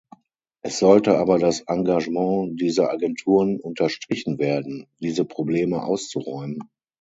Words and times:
Es 0.63 0.79
sollte 0.79 1.19
aber 1.19 1.37
das 1.37 1.59
Engagement 1.67 2.59
dieser 2.59 2.89
Agenturen 2.89 3.59
unterstrichen 3.59 4.39
werden, 4.39 4.87
diese 4.99 5.25
Probleme 5.25 5.83
auszuräumen. 5.83 6.67